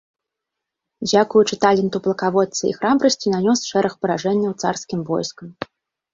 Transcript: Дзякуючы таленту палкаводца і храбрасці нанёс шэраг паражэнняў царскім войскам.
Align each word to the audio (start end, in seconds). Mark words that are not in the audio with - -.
Дзякуючы 1.09 1.55
таленту 1.65 1.97
палкаводца 2.07 2.61
і 2.71 2.73
храбрасці 2.79 3.27
нанёс 3.35 3.59
шэраг 3.69 3.93
паражэнняў 4.01 4.53
царскім 4.65 4.99
войскам. 5.13 5.47